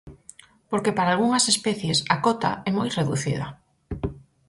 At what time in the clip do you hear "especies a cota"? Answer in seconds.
1.53-2.51